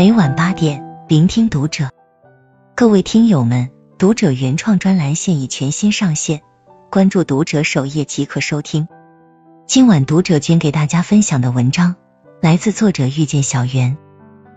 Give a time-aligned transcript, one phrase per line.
[0.00, 1.90] 每晚八点，聆听读者。
[2.74, 6.40] 各位听友们，读者原创专栏现已全新上线，
[6.90, 8.88] 关注读者首页即可收听。
[9.66, 11.96] 今晚读者君给大家分享的文章
[12.40, 13.98] 来自作者遇见小圆。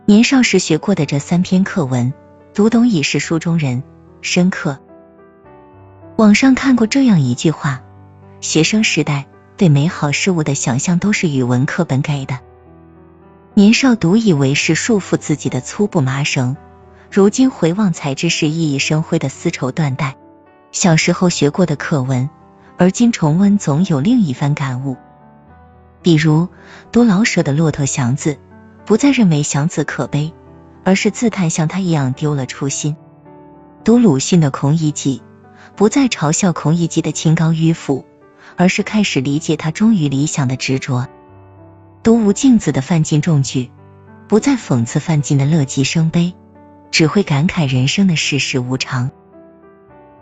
[0.05, 2.13] 年少时学过的这三篇课文，
[2.53, 3.83] 读懂已是书中人，
[4.21, 4.79] 深刻。
[6.15, 7.81] 网上看过这样一句话：
[8.39, 9.25] 学生时代
[9.57, 12.39] 对美好事物的想象都是语文课本给的。
[13.55, 16.57] 年少独以为是束缚自己的粗布麻绳，
[17.11, 20.15] 如今回望才知是熠熠生辉的丝绸缎带。
[20.71, 22.31] 小时候学过的课文，
[22.79, 24.97] 而今重温总有另一番感悟。
[26.01, 26.47] 比如
[26.91, 28.33] 读老舍的《骆驼祥子》，
[28.85, 30.33] 不再认为祥子可悲，
[30.83, 32.95] 而是自叹像他一样丢了初心；
[33.83, 35.21] 读鲁迅的《孔乙己》，
[35.75, 38.03] 不再嘲笑孔乙己的清高迂腐，
[38.55, 41.07] 而是开始理解他忠于理想的执着。
[42.03, 43.63] 读吴敬子的《范进中举》，
[44.27, 46.35] 不再讽刺范进的乐极生悲，
[46.91, 49.09] 只会感慨人生的世事无常。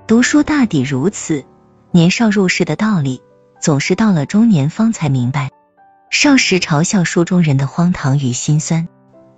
[0.06, 1.44] 读书大抵如此，
[1.90, 3.24] 年少入世的道理，
[3.60, 5.50] 总是到了中年方才明白。
[6.12, 8.88] 少时嘲笑书中人的荒唐与心酸，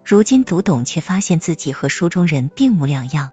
[0.03, 3.31] 如今读懂，却发现自己和书中人并无两样。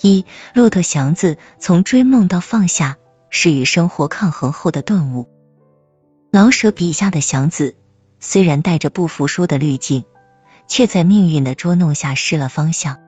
[0.00, 2.96] 一骆驼祥子从追梦到放下，
[3.28, 5.28] 是与生活抗衡后的顿悟。
[6.32, 7.74] 老舍笔下的祥子，
[8.20, 10.04] 虽然带着不服输的滤镜，
[10.68, 12.98] 却在命运的捉弄下失了方向。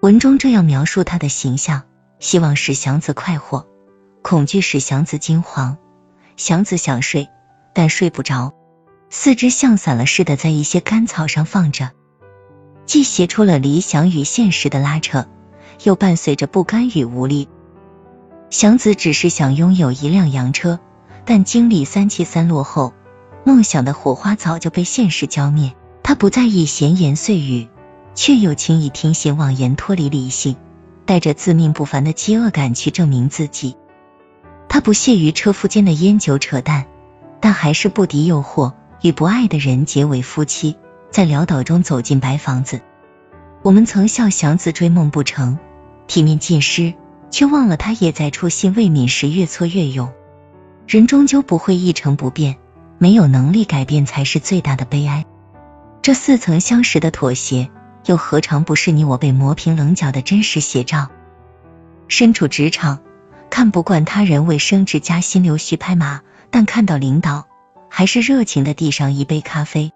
[0.00, 1.82] 文中这样描述他的形象：
[2.20, 3.66] 希望使祥子快活，
[4.22, 5.76] 恐惧使祥子惊惶。
[6.38, 7.28] 祥子想睡，
[7.74, 8.54] 但睡不着，
[9.10, 11.90] 四肢像散了似的在一些干草上放着，
[12.86, 15.28] 既写出了理想与现实的拉扯，
[15.82, 17.50] 又伴随着不甘与无力。
[18.48, 20.80] 祥子只是想拥有一辆洋车。
[21.24, 22.92] 但经历三起三落后，
[23.44, 25.72] 梦想的火花早就被现实浇灭。
[26.02, 27.68] 他不在意闲言碎语，
[28.14, 30.56] 却又轻易听信妄言，脱离理性，
[31.06, 33.76] 带着自命不凡的饥饿感去证明自己。
[34.68, 36.84] 他不屑于车夫间的烟酒扯淡，
[37.40, 40.76] 但还是不敌诱惑，与不爱的人结为夫妻，
[41.10, 42.82] 在潦倒中走进白房子。
[43.62, 45.58] 我们曾笑祥子追梦不成，
[46.06, 46.92] 体面尽失，
[47.30, 50.12] 却忘了他也在初心未泯时越挫越勇。
[50.86, 52.56] 人终究不会一成不变，
[52.98, 55.24] 没有能力改变才是最大的悲哀。
[56.02, 57.70] 这似曾相识的妥协，
[58.04, 61.08] 又何尝不是你我被磨平棱角的真实写照？
[62.06, 63.00] 身处职场，
[63.48, 67.46] 看不惯他人为升职加薪溜须拍马，但看到领导，
[67.88, 69.90] 还是热情的递上一杯咖啡。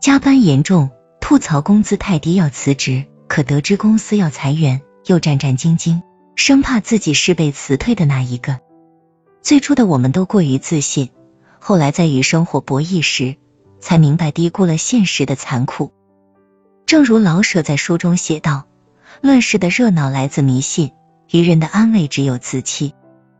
[0.00, 0.90] 加班严重，
[1.20, 6.02] 吐槽工资太低要辞职，可得知公司要裁员，又战战兢兢，
[6.34, 8.58] 生怕自己是被辞退的那一个。
[9.42, 11.10] 最初的我们都过于自信，
[11.58, 13.36] 后来在与生活博弈时，
[13.80, 15.92] 才明白低估了现实的残酷。
[16.86, 18.66] 正如老舍在书中写道
[19.22, 20.92] ：“乱世的热闹来自迷信，
[21.30, 22.94] 愚人的安慰只有自欺。”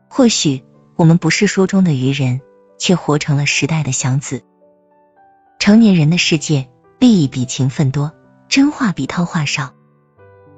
[0.09, 0.65] 或许
[0.97, 2.41] 我们不是书中的愚人，
[2.78, 4.43] 却活成了时代的祥子。
[5.59, 6.69] 成年人的世界，
[6.99, 8.12] 利益比情分多，
[8.49, 9.75] 真话比套话少。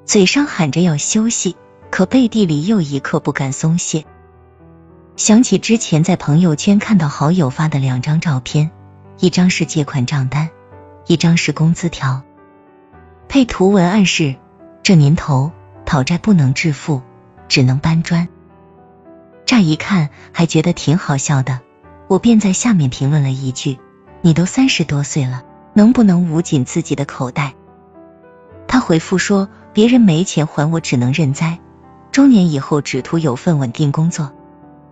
[0.05, 1.57] 嘴上喊着要休息，
[1.91, 4.05] 可背地里又一刻不敢松懈。
[5.15, 8.71] 想起之前在朋友圈看到好友发的两张照片，
[9.19, 10.49] 一张是借款账单，
[11.05, 12.23] 一张是工资条，
[13.27, 14.35] 配图文暗示
[14.81, 15.51] 这年头
[15.85, 17.03] 讨债不能致富，
[17.47, 18.27] 只能搬砖。
[19.45, 21.59] 乍一看还觉得挺好笑的，
[22.07, 23.77] 我便在下面评论了一句
[24.21, 25.43] ：“你都三十多岁了，
[25.73, 27.53] 能不能捂紧自己的口袋？”
[28.67, 31.59] 他回复说：“别人没钱还我，只能认栽。
[32.11, 34.33] 中年以后只图有份稳定工作。”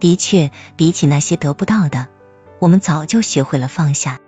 [0.01, 2.07] 的确，比起那些得不到的，
[2.59, 4.19] 我们早就学会了放下。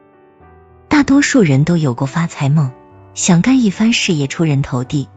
[0.88, 2.72] 大多数人都有过发财梦，
[3.16, 5.10] 想干一番事业出人头地，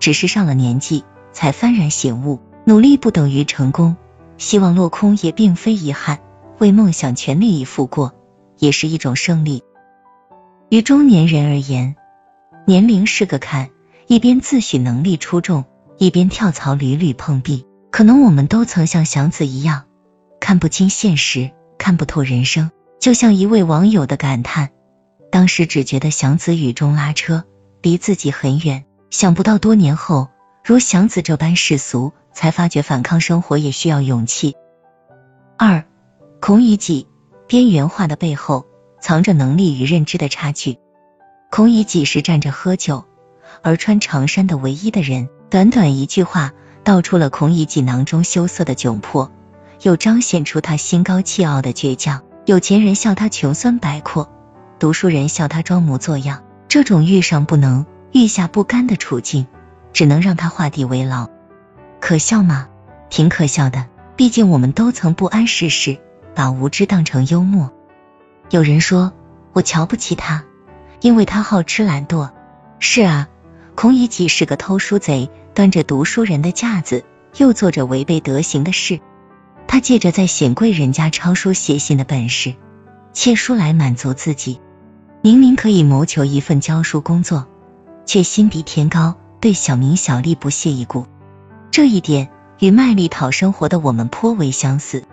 [0.00, 3.96] 只是上了年纪才幡然醒悟，努力不等于成功，
[4.38, 6.20] 希望落空也并非遗憾，
[6.56, 8.14] 为梦想全力以赴过
[8.56, 9.62] 也是一种胜利。
[10.70, 11.96] 于中年人而言，
[12.66, 13.68] 年龄是个坎，
[14.06, 15.66] 一边自诩能力出众，
[15.98, 17.66] 一边跳槽屡屡碰壁。
[17.90, 19.84] 可能我们都曾像祥子一样。
[20.48, 24.70] 看不清现实，看不透人生，就像一位网友的感叹：
[25.30, 27.44] 当时只觉得祥子雨中拉车，
[27.82, 30.28] 离自己很远，想不到多年后，
[30.64, 34.56] 如祥子这般世俗，才发觉反抗生活也需要勇气。
[35.58, 35.84] 二，
[36.40, 37.06] 孔乙己
[37.46, 38.64] 边缘化的背后，
[39.02, 40.78] 藏着能力与认知的差距。
[41.50, 43.04] 孔乙己是站着喝酒
[43.60, 46.54] 而穿长衫的唯一的人，短短一句话，
[46.84, 49.30] 道出了孔乙己囊中羞涩的窘迫。
[49.80, 52.22] 又彰显出他心高气傲的倔强。
[52.46, 54.30] 有钱人笑他穷酸摆阔，
[54.78, 56.44] 读书人笑他装模作样。
[56.68, 59.46] 这种遇上不能、遇下不甘的处境，
[59.92, 61.28] 只能让他画地为牢。
[62.00, 62.68] 可笑吗？
[63.10, 63.86] 挺可笑的。
[64.16, 65.98] 毕竟我们都曾不谙世事，
[66.34, 67.72] 把无知当成幽默。
[68.50, 69.12] 有人说
[69.52, 70.44] 我瞧不起他，
[71.00, 72.30] 因为他好吃懒惰。
[72.80, 73.28] 是啊，
[73.74, 77.04] 孔乙己是个偷书贼，端着读书人的架子，
[77.36, 79.00] 又做着违背德行的事。
[79.68, 82.56] 他借着在显贵人家抄书写信的本事，
[83.12, 84.60] 借书来满足自己。
[85.22, 87.46] 明明可以谋求一份教书工作，
[88.06, 91.06] 却心比天高，对小名小利不屑一顾。
[91.70, 95.04] 这一点与卖力讨生活的我们颇为相似。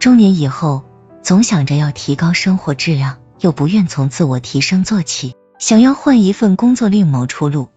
[0.00, 0.82] 中年以后，
[1.22, 7.68] 总想着要提高生活质量，又不愿从自我提升做起，想要换一份工作另谋出路，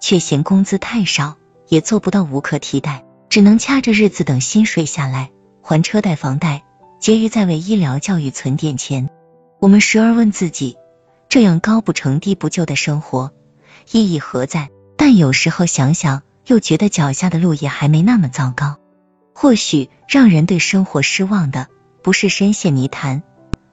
[0.00, 1.36] 却嫌工资太少，
[1.68, 5.30] 也做不到无可替代，只能掐着日子等薪水下来。
[5.66, 6.62] 还车贷、房贷，
[7.00, 9.08] 结余再为医疗教育存点钱。
[9.58, 10.76] 我们时而问自己，
[11.30, 13.32] 这样高不成低不就的生活
[13.90, 14.68] 意义何在？
[14.98, 18.76] 但有时候想想，又觉得脚下的路也还没那么糟糕。
[19.32, 21.68] 或许让人对生活失望的，
[22.02, 23.22] 不是深陷泥潭，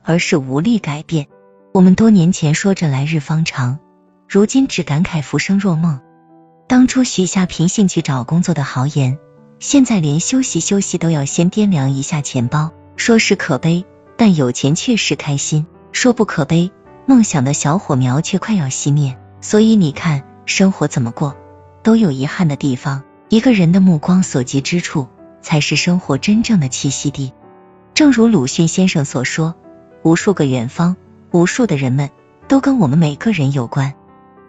[0.02, 1.28] 而是无力改变。
[1.74, 3.80] 我们多年前说着来日方长，
[4.30, 6.00] 如今只感慨浮生若梦。
[6.68, 9.20] 当初许下凭兴趣找工作的豪言。
[9.62, 13.86] 现在连休息休息都要先掂量一下钱包，说是可悲，
[14.18, 16.72] 但有钱确实开心；说不可悲，
[17.06, 19.20] 梦想的小火苗却快要熄灭。
[19.40, 21.38] 所以你看，生活怎么过
[21.84, 23.04] 都有遗憾的地方。
[23.30, 25.08] 一个人的目光所及之处，
[25.44, 27.32] 才是生活真正的栖息地。
[27.94, 29.54] 正如鲁迅先生所说，
[30.02, 30.98] 无数个远方，
[31.30, 32.10] 无数的人们，
[32.48, 33.94] 都跟我们每个人有关。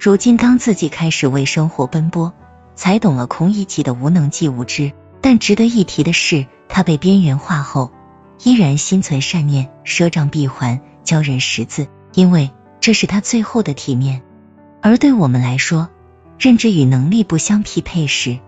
[0.01, 2.33] 如今，当自己开始为生活奔波，
[2.75, 4.91] 才懂了孔乙己的无能即无知。
[5.23, 7.91] 但值得一提的是，他被边缘化后，
[8.43, 14.21] 依然心存善念，赊账闭环，教人识字，因为这是他最后的体面。
[14.83, 15.89] 而对我们来说，
[16.39, 18.41] 认知与能力不相匹配时，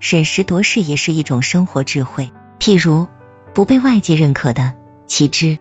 [0.00, 2.32] 审时度势也是一种生活智慧。
[2.58, 3.06] 譬如，
[3.52, 4.72] 不被外界认可的，
[5.06, 5.58] 弃之；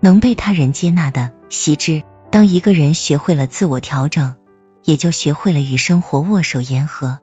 [0.00, 2.02] 能被他人接纳的，习之。
[2.32, 4.34] 当一个人学会了自我调整，
[4.82, 7.20] 也就学会了与生活握手言和。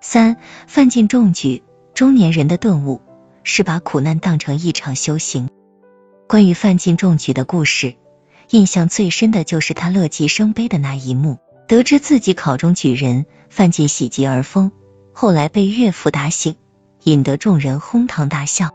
[0.00, 1.62] 三，范进中举。
[1.94, 3.00] 中年人的顿悟
[3.44, 5.48] 是把苦难当成一场修行。
[6.26, 7.96] 关于范进中举的故事，
[8.50, 11.38] 印象最深的就是他乐极生悲的那一幕。
[11.68, 14.72] 得知自己考中举人，范进喜极而疯，
[15.12, 16.56] 后来被岳父打醒，
[17.04, 18.70] 引得众人哄堂大笑。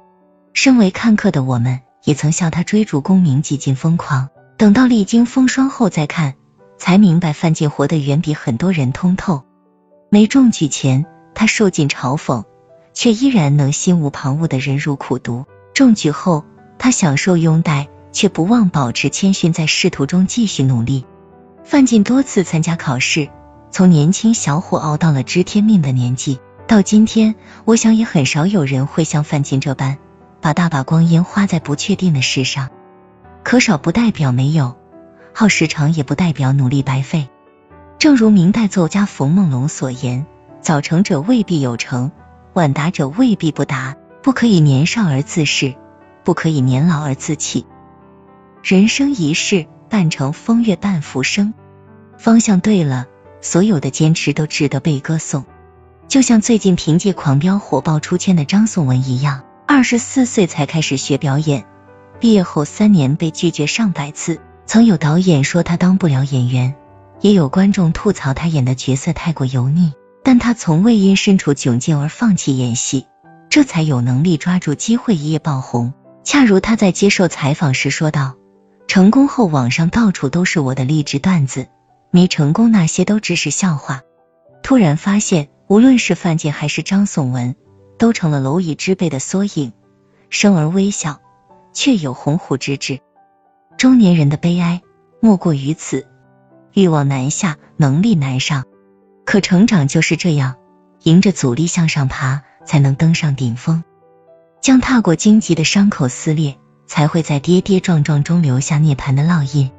[0.54, 4.30] 身为看客的我们，也曾笑他追逐功名几近疯狂。
[4.58, 6.36] 等到历经风霜后再看，
[6.78, 9.44] 才明白范进活得远比很多人通透。
[10.10, 11.06] 没中举前，
[11.36, 12.44] 他受尽嘲讽。
[12.98, 15.46] 却依然能心无旁骛的忍辱苦读。
[15.72, 16.44] 中举后，
[16.80, 21.06] 他享受拥戴，却不忘保持谦逊，在仕途中继续努力。
[21.64, 23.30] 范进多次参加考试，
[23.70, 26.40] 从年轻小伙熬到了知天命的年纪。
[26.66, 27.36] 到今天，
[27.66, 30.00] 我想也很少有人会像范进这般，
[30.42, 32.70] 把大把光阴花在不确定的事上。
[33.44, 34.76] 可少不代表没有，
[35.36, 37.30] 耗时长也不代表努力白费。
[38.00, 40.26] 正如明代作家冯梦龙所言
[40.62, 42.12] ：“早成者未必有成。”
[42.58, 45.76] 晚达者未必不达，不可以年少而自恃，
[46.24, 47.68] 不可以年老而自弃。
[48.64, 51.54] 人生一世，半成风月半浮生，
[52.18, 53.06] 方向对了，
[53.42, 55.46] 所有的坚持都值得被歌颂。
[56.08, 61.64] 就像最近凭借《狂飙》火爆出圈的张颂文一样，二十四岁才开始学表演，
[62.20, 66.74] 毕业后三年被拒绝上百次，曾有导演说他当不了演员，
[67.22, 69.94] 也有观众吐槽他演的角色太过油腻。
[70.28, 73.08] 但他从未因身处窘境而放弃演戏，
[73.48, 75.94] 这才有能力抓住机会一夜爆红。
[76.22, 78.36] 恰如他在接受采访时说道
[78.90, 81.70] ：“成功后，网上到处都是我的励志段子，
[82.12, 84.02] 没成功那些都只是笑话。”
[84.64, 87.56] 突然发现，无论是范进还是张颂文，
[87.98, 89.72] 都成了蝼蚁之辈的缩影，
[90.30, 91.22] 生而微小，
[91.72, 93.00] 却有鸿鹄之志。
[93.78, 94.82] 中年人的悲哀
[95.22, 96.06] 莫过于此：
[96.74, 98.66] 欲望难下，能力难上。
[99.28, 100.56] 可成长就是这样，
[101.04, 103.84] 迎着阻力向上爬，才能登上顶峰。
[104.62, 109.70] 将踏过荆棘的伤口撕裂，才会在跌跌撞撞中留下涅槃的烙印。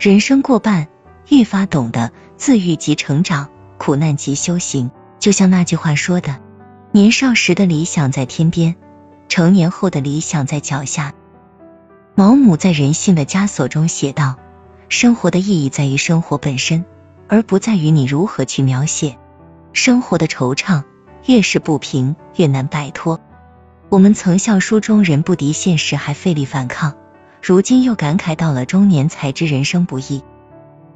[0.00, 0.88] 人生过半，
[1.28, 4.90] 愈发懂得自愈即成长，苦难即修行。
[5.20, 6.40] 就像那句话说的
[6.90, 8.74] ：“年少时的理想在天边，
[9.28, 11.14] 成年后的理想在脚下。”
[12.16, 14.38] 毛姆在《人性的枷锁》中写道
[14.90, 16.84] ：“生活的意义在于生活本身。”
[17.32, 19.16] 而不在于你如何去描写
[19.72, 20.84] 生活的惆怅，
[21.24, 23.20] 越是不平，越难摆脱。
[23.88, 26.92] 我们曾笑书中人不敌现实，还费力反抗，
[27.40, 30.22] 如今又感慨到了中年才知人生不易。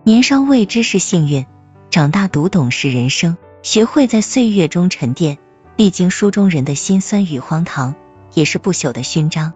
[0.04, 1.46] 年少未知是幸运，
[1.88, 3.38] 长大读懂是人生。
[3.62, 5.38] 学会在岁月中沉淀，
[5.74, 7.94] 历经书中人的辛酸与荒唐，
[8.34, 9.54] 也是不朽的勋章。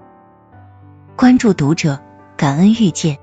[1.14, 2.00] 关注读者，
[2.38, 3.18] 感恩遇见。